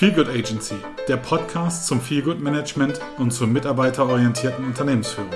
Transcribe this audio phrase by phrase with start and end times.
[0.00, 0.76] Feelgood Agency,
[1.08, 5.28] der Podcast zum Feelgood Management und zur mitarbeiterorientierten Unternehmensführung.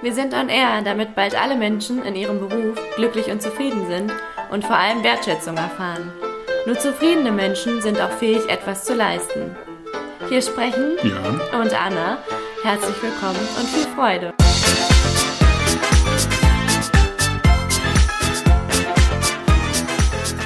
[0.00, 4.10] Wir sind on air, damit bald alle Menschen in ihrem Beruf glücklich und zufrieden sind
[4.50, 6.10] und vor allem Wertschätzung erfahren.
[6.64, 9.54] Nur zufriedene Menschen sind auch fähig, etwas zu leisten.
[10.30, 12.16] Hier sprechen Jörn und Anna.
[12.62, 14.32] Herzlich willkommen und viel Freude.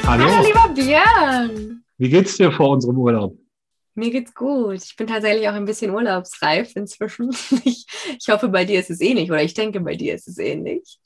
[0.04, 0.24] Hallo.
[0.24, 1.84] Hallo, lieber Björn.
[1.98, 3.41] Wie geht's dir vor unserem Urlaub?
[3.94, 4.82] Mir geht's gut.
[4.82, 7.30] Ich bin tatsächlich auch ein bisschen urlaubsreif inzwischen.
[7.64, 7.86] Ich,
[8.18, 10.98] ich hoffe, bei dir ist es ähnlich oder ich denke, bei dir ist es ähnlich.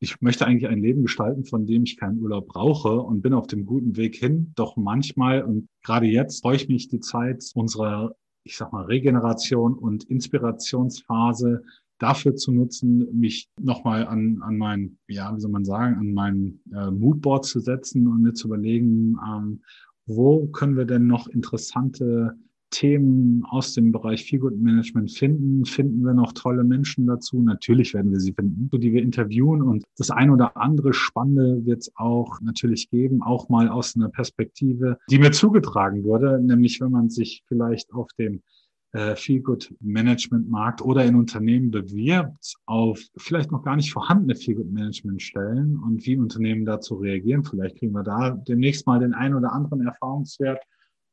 [0.00, 3.46] Ich möchte eigentlich ein Leben gestalten, von dem ich keinen Urlaub brauche und bin auf
[3.46, 4.52] dem guten Weg hin.
[4.54, 9.74] Doch manchmal und gerade jetzt freue ich mich die Zeit unserer, ich sag mal, Regeneration
[9.74, 11.62] und Inspirationsphase
[11.98, 16.60] dafür zu nutzen, mich nochmal an, an mein, ja, wie soll man sagen, an mein
[16.74, 19.62] äh, Moodboard zu setzen und mir zu überlegen, ähm,
[20.06, 22.36] wo können wir denn noch interessante
[22.70, 25.64] Themen aus dem Bereich Feelgood Management finden?
[25.64, 27.40] Finden wir noch tolle Menschen dazu?
[27.40, 29.62] Natürlich werden wir sie finden, die wir interviewen.
[29.62, 34.08] Und das ein oder andere Spannende wird es auch natürlich geben, auch mal aus einer
[34.08, 38.42] Perspektive, die mir zugetragen wurde, nämlich wenn man sich vielleicht auf dem
[38.94, 44.70] äh, Feelgood Management Markt oder in Unternehmen bewirbt auf vielleicht noch gar nicht vorhandene Feelgood
[44.70, 47.44] Management Stellen und wie Unternehmen dazu reagieren.
[47.44, 50.60] Vielleicht kriegen wir da demnächst mal den einen oder anderen Erfahrungswert.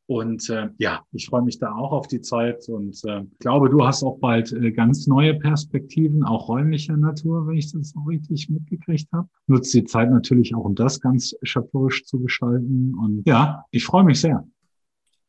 [0.05, 3.83] Und äh, ja, ich freue mich da auch auf die Zeit und äh, glaube, du
[3.83, 8.49] hast auch bald äh, ganz neue Perspektiven, auch räumlicher Natur, wenn ich das noch richtig
[8.49, 9.27] mitgekriegt habe.
[9.47, 12.93] Nutzt die Zeit natürlich auch, um das ganz schöpferisch zu gestalten.
[12.93, 14.45] Und ja, ich freue mich sehr.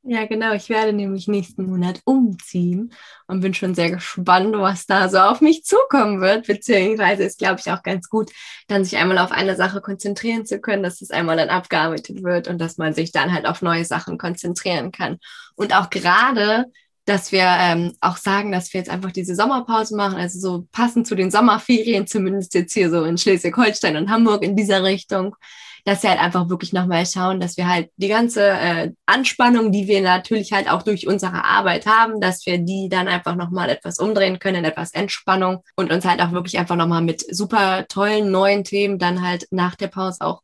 [0.04, 0.52] Ja, genau.
[0.52, 2.92] Ich werde nämlich nächsten Monat umziehen
[3.28, 6.48] und bin schon sehr gespannt, was da so auf mich zukommen wird.
[6.48, 8.32] Beziehungsweise ist, glaube ich, auch ganz gut,
[8.66, 12.48] dann sich einmal auf eine Sache konzentrieren zu können, dass es einmal dann abgearbeitet wird
[12.48, 15.18] und dass man sich dann halt auf neue Sachen konzentrieren kann.
[15.54, 16.64] Und auch gerade,
[17.04, 21.06] dass wir ähm, auch sagen, dass wir jetzt einfach diese Sommerpause machen, also so passend
[21.06, 25.36] zu den Sommerferien, zumindest jetzt hier so in Schleswig-Holstein und Hamburg in dieser Richtung
[25.84, 29.88] dass wir halt einfach wirklich nochmal schauen, dass wir halt die ganze äh, Anspannung, die
[29.88, 33.98] wir natürlich halt auch durch unsere Arbeit haben, dass wir die dann einfach nochmal etwas
[33.98, 38.30] umdrehen können in etwas Entspannung und uns halt auch wirklich einfach nochmal mit super tollen
[38.30, 40.42] neuen Themen dann halt nach der Pause auch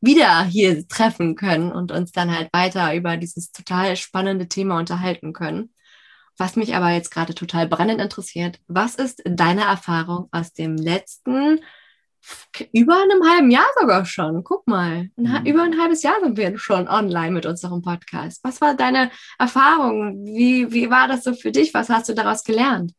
[0.00, 5.32] wieder hier treffen können und uns dann halt weiter über dieses total spannende Thema unterhalten
[5.32, 5.72] können.
[6.36, 11.60] Was mich aber jetzt gerade total brennend interessiert, was ist deine Erfahrung aus dem letzten
[12.72, 14.44] über einem halben Jahr sogar schon.
[14.44, 15.46] Guck mal, ein, mhm.
[15.46, 18.42] über ein halbes Jahr sind wir schon online mit unserem Podcast.
[18.44, 20.24] Was war deine Erfahrung?
[20.24, 21.74] Wie, wie war das so für dich?
[21.74, 22.92] Was hast du daraus gelernt?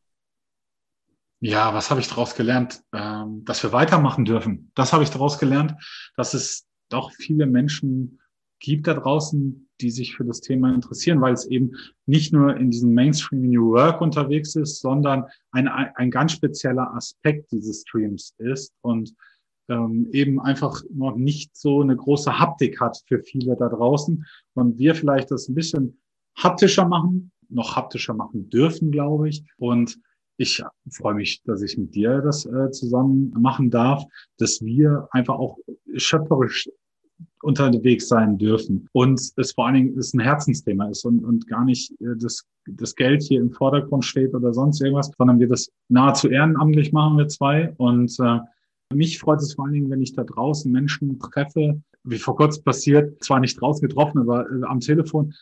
[1.40, 2.82] Ja, was habe ich daraus gelernt?
[2.94, 4.72] Ähm, dass wir weitermachen dürfen.
[4.76, 5.74] Das habe ich daraus gelernt,
[6.16, 8.20] dass es doch viele Menschen
[8.64, 11.74] gibt da draußen, die sich für das Thema interessieren, weil es eben
[12.06, 17.52] nicht nur in diesem Mainstream New Work unterwegs ist, sondern ein, ein ganz spezieller Aspekt
[17.52, 19.14] dieses Streams ist und
[19.68, 24.78] ähm, eben einfach noch nicht so eine große Haptik hat für viele da draußen und
[24.78, 26.00] wir vielleicht das ein bisschen
[26.38, 29.44] haptischer machen, noch haptischer machen dürfen, glaube ich.
[29.58, 30.00] Und
[30.38, 34.04] ich freue mich, dass ich mit dir das äh, zusammen machen darf,
[34.38, 35.58] dass wir einfach auch
[35.96, 36.70] schöpferisch
[37.44, 38.88] unterwegs sein dürfen.
[38.94, 42.46] Und es vor allen Dingen ist ein Herzensthema ist und, und gar nicht äh, das,
[42.66, 47.18] das Geld hier im Vordergrund steht oder sonst irgendwas, sondern wir das nahezu ehrenamtlich machen
[47.18, 47.74] wir zwei.
[47.78, 48.40] Und äh,
[48.94, 52.64] mich freut es vor allen Dingen, wenn ich da draußen Menschen treffe, wie vor kurzem
[52.64, 55.34] passiert, zwar nicht draußen getroffen, aber äh, am Telefon,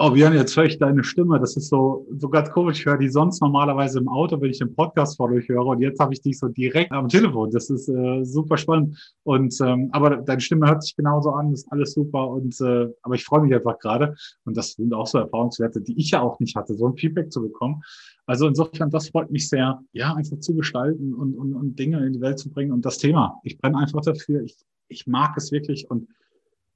[0.00, 1.40] Oh, Björn, jetzt höre ich deine Stimme.
[1.40, 2.78] Das ist so, so ganz komisch.
[2.78, 5.66] Ich höre die sonst normalerweise im Auto, wenn ich den Podcast vor euch höre.
[5.66, 7.50] Und jetzt habe ich dich so direkt am Telefon.
[7.50, 8.96] Das ist äh, super spannend.
[9.24, 12.28] Und ähm, aber deine Stimme hört sich genauso an, ist alles super.
[12.28, 14.14] Und äh, aber ich freue mich einfach gerade.
[14.44, 17.32] Und das sind auch so Erfahrungswerte, die ich ja auch nicht hatte, so ein Feedback
[17.32, 17.82] zu bekommen.
[18.26, 22.12] Also insofern, das freut mich sehr, ja, einfach zu gestalten und, und, und Dinge in
[22.12, 22.70] die Welt zu bringen.
[22.70, 24.44] Und das Thema, ich brenne einfach dafür.
[24.44, 26.06] Ich, ich mag es wirklich und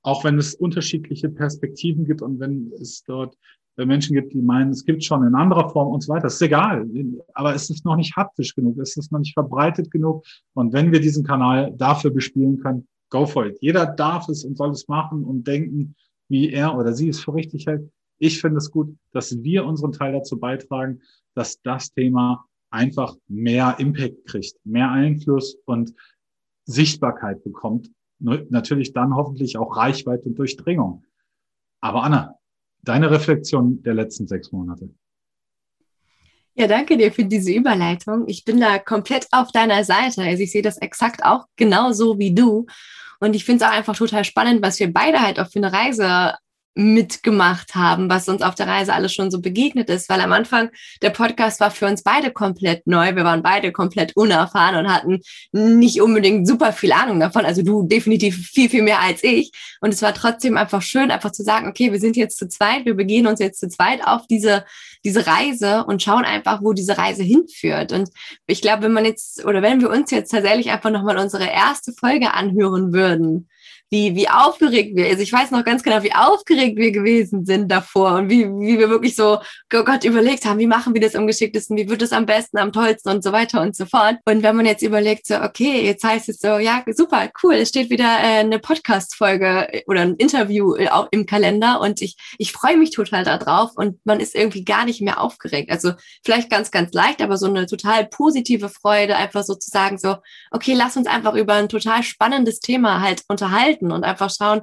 [0.03, 3.37] auch wenn es unterschiedliche Perspektiven gibt und wenn es dort
[3.77, 6.27] Menschen gibt, die meinen, es gibt schon in anderer Form und so weiter.
[6.27, 6.87] Ist egal.
[7.33, 8.79] Aber es ist noch nicht haptisch genug.
[8.79, 10.25] Es ist noch nicht verbreitet genug.
[10.55, 13.57] Und wenn wir diesen Kanal dafür bespielen können, go for it.
[13.61, 15.95] Jeder darf es und soll es machen und denken,
[16.29, 17.91] wie er oder sie es für richtig hält.
[18.19, 21.01] Ich finde es gut, dass wir unseren Teil dazu beitragen,
[21.35, 25.95] dass das Thema einfach mehr Impact kriegt, mehr Einfluss und
[26.65, 27.91] Sichtbarkeit bekommt
[28.23, 31.05] natürlich dann hoffentlich auch Reichweite und Durchdringung.
[31.81, 32.37] Aber Anna,
[32.83, 34.91] deine Reflexion der letzten sechs Monate.
[36.55, 38.25] Ja, danke dir für diese Überleitung.
[38.27, 40.23] Ich bin da komplett auf deiner Seite.
[40.23, 42.67] Also ich sehe das exakt auch genauso wie du.
[43.21, 45.73] Und ich finde es auch einfach total spannend, was wir beide halt auch für eine
[45.73, 46.35] Reise
[46.75, 50.71] mitgemacht haben, was uns auf der Reise alles schon so begegnet ist, weil am Anfang
[51.03, 53.15] der Podcast war für uns beide komplett neu.
[53.15, 55.21] Wir waren beide komplett unerfahren und hatten
[55.53, 57.45] nicht unbedingt super viel Ahnung davon.
[57.45, 59.53] Also du definitiv viel, viel mehr als ich.
[59.81, 62.87] Und es war trotzdem einfach schön, einfach zu sagen, okay, wir sind jetzt zu zweit,
[62.87, 64.65] wir begehen uns jetzt zu zweit auf diese,
[65.05, 67.93] diese Reise und schauen einfach, wo diese Reise hinführt.
[67.93, 68.09] Und
[68.47, 71.93] ich glaube, wenn man jetzt oder wenn wir uns jetzt tatsächlich einfach nochmal unsere erste
[71.93, 73.49] Folge anhören würden,
[73.93, 77.71] wie, wie aufgeregt wir, also ich weiß noch ganz genau, wie aufgeregt wir gewesen sind
[77.71, 81.15] davor und wie, wie wir wirklich so, oh Gott, überlegt haben, wie machen wir das
[81.15, 84.17] am geschicktesten, wie wird es am besten, am tollsten und so weiter und so fort.
[84.25, 87.69] Und wenn man jetzt überlegt, so, okay, jetzt heißt es so, ja, super, cool, es
[87.69, 92.51] steht wieder äh, eine Podcast-Folge oder ein Interview äh, auch im Kalender und ich, ich
[92.51, 95.71] freue mich total darauf und man ist irgendwie gar nicht mehr aufgeregt.
[95.71, 95.93] Also
[96.25, 100.17] vielleicht ganz, ganz leicht, aber so eine total positive Freude, einfach so zu sagen, so,
[100.51, 104.63] okay, lass uns einfach über ein total spannendes Thema halt unterhalten halten und einfach schauen,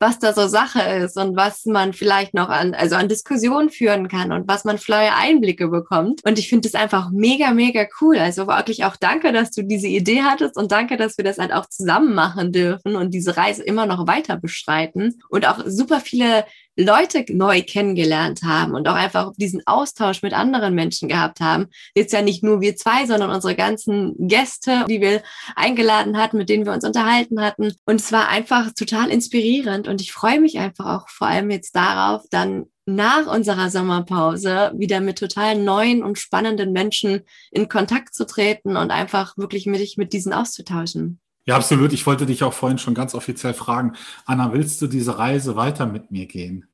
[0.00, 4.08] was da so Sache ist und was man vielleicht noch an, also an Diskussionen führen
[4.08, 6.24] kann und was man neue Einblicke bekommt.
[6.24, 8.18] Und ich finde es einfach mega, mega cool.
[8.18, 11.52] Also wirklich auch danke, dass du diese Idee hattest und danke, dass wir das halt
[11.52, 16.44] auch zusammen machen dürfen und diese Reise immer noch weiter bestreiten und auch super viele
[16.76, 21.66] Leute neu kennengelernt haben und auch einfach diesen Austausch mit anderen Menschen gehabt haben.
[21.94, 25.22] Jetzt ja nicht nur wir zwei, sondern unsere ganzen Gäste, die wir
[25.56, 27.74] eingeladen hatten, mit denen wir uns unterhalten hatten.
[27.84, 31.74] Und es war einfach total inspirierend und ich freue mich einfach auch vor allem jetzt
[31.74, 38.26] darauf, dann nach unserer Sommerpause wieder mit total neuen und spannenden Menschen in Kontakt zu
[38.26, 41.20] treten und einfach wirklich mit, mit diesen auszutauschen.
[41.44, 41.92] Ja, absolut.
[41.92, 43.94] Ich wollte dich auch vorhin schon ganz offiziell fragen,
[44.26, 46.66] Anna, willst du diese Reise weiter mit mir gehen?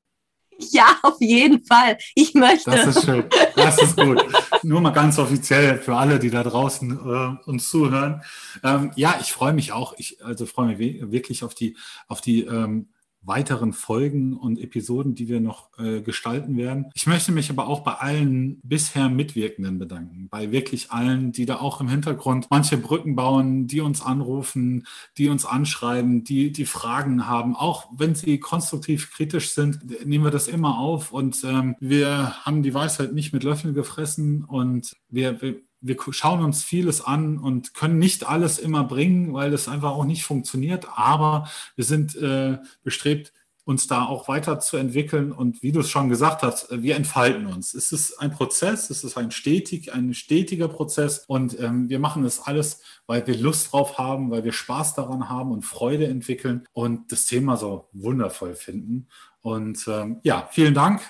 [0.59, 1.99] Ja, auf jeden Fall.
[2.15, 2.71] Ich möchte.
[2.71, 3.25] Das ist schön.
[3.57, 4.23] Das ist gut.
[4.63, 8.23] Nur mal ganz offiziell für alle, die da draußen äh, uns zuhören.
[8.63, 9.95] Ähm, ja, ich freue mich auch.
[9.99, 11.77] Ich also freue mich wirklich auf die
[12.09, 12.89] auf die ähm,
[13.23, 16.87] weiteren Folgen und Episoden, die wir noch äh, gestalten werden.
[16.95, 21.57] Ich möchte mich aber auch bei allen bisher Mitwirkenden bedanken, bei wirklich allen, die da
[21.57, 24.87] auch im Hintergrund manche Brücken bauen, die uns anrufen,
[25.19, 27.57] die uns anschreiben, die die Fragen haben.
[27.57, 32.63] Auch wenn sie konstruktiv kritisch sind, nehmen wir das immer auf und ähm, wir haben
[32.63, 37.75] die Weisheit nicht mit Löffeln gefressen und wir, wir wir schauen uns vieles an und
[37.75, 40.87] können nicht alles immer bringen, weil das einfach auch nicht funktioniert.
[40.97, 43.33] Aber wir sind äh, bestrebt,
[43.67, 45.33] uns da auch weiterzuentwickeln.
[45.33, 47.75] Und wie du es schon gesagt hast, wir entfalten uns.
[47.75, 51.25] Es ist ein Prozess, es ist ein stetig, ein stetiger Prozess.
[51.27, 55.29] Und ähm, wir machen das alles, weil wir Lust drauf haben, weil wir Spaß daran
[55.29, 59.09] haben und Freude entwickeln und das Thema so wundervoll finden.
[59.41, 61.03] Und ähm, ja, vielen Dank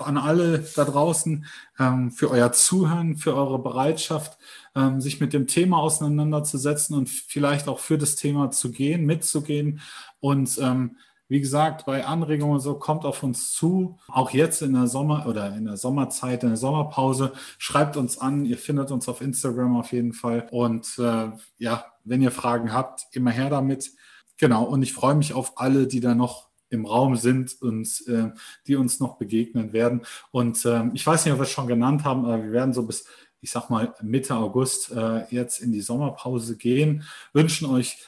[0.00, 1.44] an alle da draußen
[1.78, 4.38] ähm, für euer Zuhören, für eure Bereitschaft,
[4.74, 9.80] ähm, sich mit dem Thema auseinanderzusetzen und vielleicht auch für das Thema zu gehen, mitzugehen.
[10.20, 10.96] Und ähm,
[11.30, 13.98] wie gesagt, bei Anregungen so kommt auf uns zu.
[14.08, 18.46] Auch jetzt in der Sommer oder in der Sommerzeit, in der Sommerpause, schreibt uns an.
[18.46, 20.48] Ihr findet uns auf Instagram auf jeden Fall.
[20.50, 23.92] Und äh, ja, wenn ihr Fragen habt, immer her damit.
[24.38, 24.64] Genau.
[24.64, 28.30] Und ich freue mich auf alle, die da noch im Raum sind und äh,
[28.66, 30.02] die uns noch begegnen werden.
[30.30, 32.84] Und äh, ich weiß nicht, ob wir es schon genannt haben, aber wir werden so
[32.84, 33.06] bis,
[33.40, 37.04] ich sag mal, Mitte August äh, jetzt in die Sommerpause gehen.
[37.32, 37.98] Wünschen euch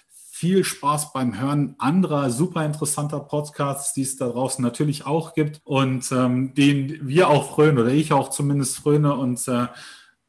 [0.41, 5.61] viel Spaß beim Hören anderer super interessanter Podcasts, die es da draußen natürlich auch gibt
[5.65, 9.67] und ähm, den wir auch frönen oder ich auch zumindest fröne und äh,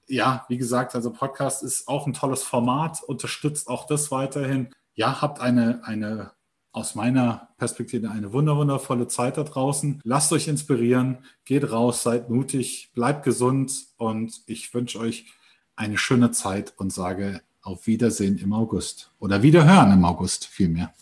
[0.08, 4.70] ja, wie gesagt, also Podcast ist auch ein tolles Format, unterstützt auch das weiterhin.
[4.94, 6.32] Ja, habt eine, eine
[6.72, 10.02] aus meiner Perspektive eine wunderwundervolle Zeit da draußen.
[10.04, 15.26] Lasst euch inspirieren, geht raus, seid mutig, bleibt gesund und ich wünsche euch
[15.76, 20.94] eine schöne Zeit und sage auf Wiedersehen im August oder Wiederhören im August vielmehr.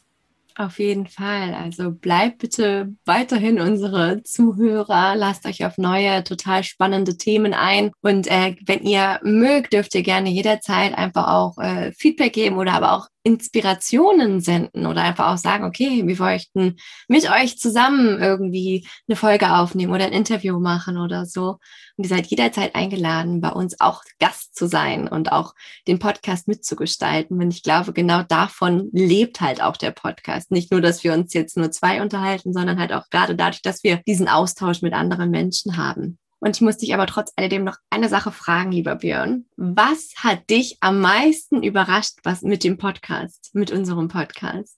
[0.60, 1.54] Auf jeden Fall.
[1.54, 5.16] Also bleibt bitte weiterhin unsere Zuhörer.
[5.16, 7.92] Lasst euch auf neue, total spannende Themen ein.
[8.02, 12.74] Und äh, wenn ihr mögt, dürft ihr gerne jederzeit einfach auch äh, Feedback geben oder
[12.74, 18.88] aber auch Inspirationen senden oder einfach auch sagen, okay, wir möchten mit euch zusammen irgendwie
[19.08, 21.60] eine Folge aufnehmen oder ein Interview machen oder so.
[21.96, 25.54] Und ihr seid jederzeit eingeladen, bei uns auch Gast zu sein und auch
[25.88, 27.40] den Podcast mitzugestalten.
[27.40, 30.50] Und ich glaube, genau davon lebt halt auch der Podcast.
[30.50, 33.84] Nicht nur, dass wir uns jetzt nur zwei unterhalten, sondern halt auch gerade dadurch, dass
[33.84, 36.18] wir diesen Austausch mit anderen Menschen haben.
[36.40, 39.46] Und ich muss dich aber trotz alledem noch eine Sache fragen, lieber Björn.
[39.58, 44.78] Was hat dich am meisten überrascht, was mit dem Podcast, mit unserem Podcast?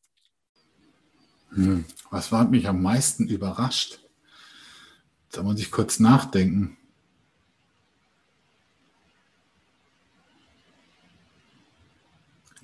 [1.50, 4.00] Hm, was hat mich am meisten überrascht?
[5.32, 6.78] Da muss ich kurz nachdenken.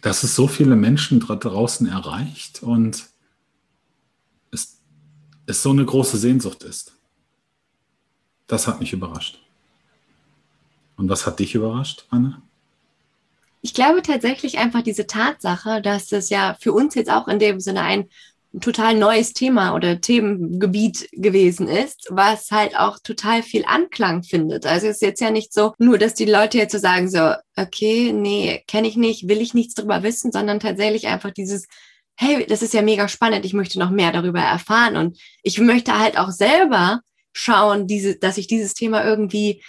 [0.02, 3.10] Dass es so viele Menschen draußen erreicht und
[4.52, 4.80] es
[5.46, 6.97] es so eine große Sehnsucht ist.
[8.48, 9.40] Das hat mich überrascht.
[10.96, 12.42] Und was hat dich überrascht, Anne?
[13.62, 17.60] Ich glaube tatsächlich einfach diese Tatsache, dass es ja für uns jetzt auch in dem
[17.60, 18.10] Sinne ein
[18.62, 24.66] total neues Thema oder Themengebiet gewesen ist, was halt auch total viel Anklang findet.
[24.66, 27.34] Also es ist jetzt ja nicht so, nur dass die Leute jetzt so sagen, so,
[27.56, 31.68] okay, nee, kenne ich nicht, will ich nichts drüber wissen, sondern tatsächlich einfach dieses,
[32.16, 36.00] hey, das ist ja mega spannend, ich möchte noch mehr darüber erfahren und ich möchte
[36.00, 37.02] halt auch selber
[37.38, 39.64] schauen, diese, dass ich dieses Thema irgendwie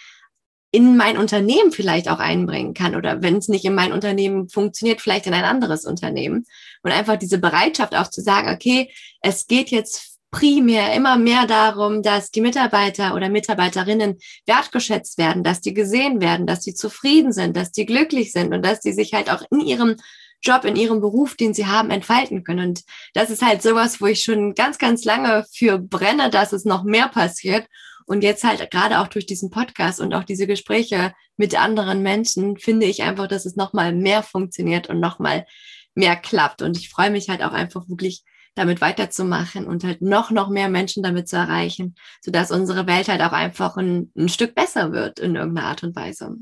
[0.70, 5.00] in mein Unternehmen vielleicht auch einbringen kann oder wenn es nicht in mein Unternehmen funktioniert,
[5.00, 6.44] vielleicht in ein anderes Unternehmen.
[6.82, 12.02] Und einfach diese Bereitschaft auch zu sagen, okay, es geht jetzt primär immer mehr darum,
[12.02, 17.56] dass die Mitarbeiter oder Mitarbeiterinnen wertgeschätzt werden, dass die gesehen werden, dass sie zufrieden sind,
[17.56, 19.96] dass die glücklich sind und dass die sich halt auch in ihrem
[20.42, 22.71] Job, in ihrem Beruf, den sie haben, entfalten können.
[22.71, 26.64] Und das ist halt sowas, wo ich schon ganz, ganz lange für brenne, dass es
[26.64, 27.66] noch mehr passiert.
[28.07, 32.57] Und jetzt halt gerade auch durch diesen Podcast und auch diese Gespräche mit anderen Menschen
[32.57, 35.47] finde ich einfach, dass es nochmal mehr funktioniert und nochmal
[35.95, 36.62] mehr klappt.
[36.62, 40.68] Und ich freue mich halt auch einfach wirklich damit weiterzumachen und halt noch, noch mehr
[40.68, 45.21] Menschen damit zu erreichen, sodass unsere Welt halt auch einfach ein, ein Stück besser wird
[45.21, 46.37] in irgendeiner Art und Weise.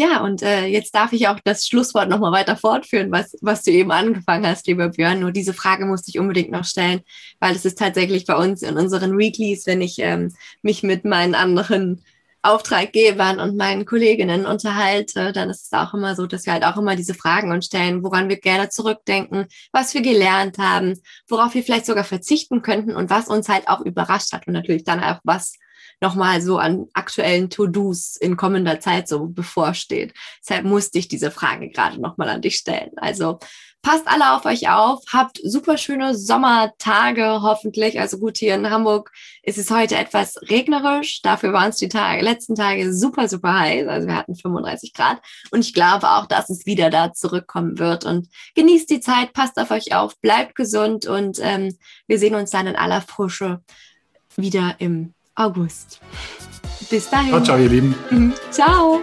[0.00, 3.72] Ja, und äh, jetzt darf ich auch das Schlusswort nochmal weiter fortführen, was, was du
[3.72, 5.18] eben angefangen hast, lieber Björn.
[5.18, 7.00] Nur diese Frage musste ich unbedingt noch stellen,
[7.40, 11.34] weil es ist tatsächlich bei uns in unseren Weeklies, wenn ich ähm, mich mit meinen
[11.34, 12.04] anderen
[12.42, 16.76] Auftraggebern und meinen Kolleginnen unterhalte, dann ist es auch immer so, dass wir halt auch
[16.76, 20.94] immer diese Fragen uns stellen, woran wir gerne zurückdenken, was wir gelernt haben,
[21.26, 24.84] worauf wir vielleicht sogar verzichten könnten und was uns halt auch überrascht hat und natürlich
[24.84, 25.54] dann auch was
[26.00, 30.14] nochmal so an aktuellen To-Dos in kommender Zeit so bevorsteht.
[30.40, 32.90] Deshalb musste ich diese Frage gerade nochmal an dich stellen.
[32.96, 33.38] Also
[33.82, 38.00] passt alle auf euch auf, habt super schöne Sommertage hoffentlich.
[38.00, 41.22] Also gut, hier in Hamburg ist es heute etwas regnerisch.
[41.22, 43.88] Dafür waren es die Tage, letzten Tage super, super heiß.
[43.88, 45.20] Also wir hatten 35 Grad.
[45.50, 48.04] Und ich glaube auch, dass es wieder da zurückkommen wird.
[48.04, 52.50] Und genießt die Zeit, passt auf euch auf, bleibt gesund und ähm, wir sehen uns
[52.50, 53.62] dann in aller Frische
[54.36, 56.00] wieder im August.
[56.90, 57.30] Bis dahin.
[57.30, 57.94] Ciao, ciao, ihr Lieben.
[58.50, 59.00] Ciao.